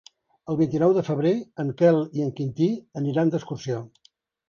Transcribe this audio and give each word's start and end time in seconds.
El 0.53 0.55
vint-i-nou 0.61 0.95
de 0.99 1.03
febrer 1.09 1.35
en 1.65 1.71
Quel 1.83 2.01
i 2.19 2.27
en 2.29 2.35
Quintí 2.41 2.73
aniran 3.03 3.37
d'excursió. 3.37 3.89